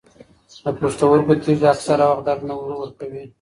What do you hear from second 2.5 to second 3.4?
ورکوي.